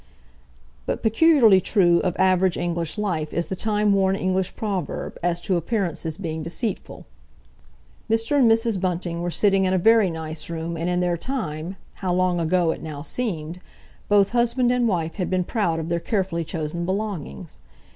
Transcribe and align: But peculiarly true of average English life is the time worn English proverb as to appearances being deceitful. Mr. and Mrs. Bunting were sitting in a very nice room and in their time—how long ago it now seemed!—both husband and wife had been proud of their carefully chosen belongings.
But 0.87 1.03
peculiarly 1.03 1.61
true 1.61 1.99
of 1.99 2.15
average 2.17 2.57
English 2.57 2.97
life 2.97 3.31
is 3.31 3.49
the 3.49 3.55
time 3.55 3.93
worn 3.93 4.15
English 4.15 4.55
proverb 4.55 5.15
as 5.21 5.39
to 5.41 5.57
appearances 5.57 6.17
being 6.17 6.41
deceitful. 6.41 7.05
Mr. 8.09 8.35
and 8.39 8.49
Mrs. 8.49 8.81
Bunting 8.81 9.21
were 9.21 9.29
sitting 9.29 9.65
in 9.65 9.73
a 9.75 9.77
very 9.77 10.09
nice 10.09 10.49
room 10.49 10.75
and 10.75 10.89
in 10.89 11.01
their 11.01 11.17
time—how 11.17 12.11
long 12.13 12.39
ago 12.39 12.71
it 12.71 12.81
now 12.81 13.03
seemed!—both 13.03 14.29
husband 14.31 14.71
and 14.71 14.87
wife 14.87 15.13
had 15.17 15.29
been 15.29 15.43
proud 15.43 15.79
of 15.79 15.87
their 15.87 15.99
carefully 15.99 16.43
chosen 16.43 16.83
belongings. 16.83 17.59